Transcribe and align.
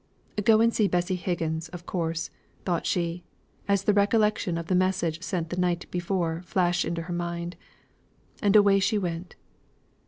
"Go 0.43 0.61
and 0.61 0.73
see 0.73 0.87
Bessy 0.87 1.13
Higgins, 1.15 1.69
of 1.69 1.85
course," 1.85 2.31
thought 2.65 2.87
she, 2.87 3.23
as 3.67 3.83
the 3.83 3.93
recollection 3.93 4.57
of 4.57 4.65
the 4.65 4.73
message 4.73 5.21
sent 5.21 5.51
the 5.51 5.57
night 5.61 5.85
before 5.91 6.41
flashed 6.43 6.85
into 6.85 7.03
her 7.03 7.13
mind. 7.13 7.55
And 8.41 8.55
away 8.55 8.79
she 8.79 8.97
went. 8.97 9.35